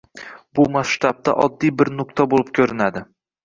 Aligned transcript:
Bu 0.59 0.65
masshtabda 0.75 1.37
oddiy 1.45 1.75
bir 1.83 1.95
nuqta 2.01 2.29
boʻlib 2.35 2.53
koʻrinadi. 2.61 3.09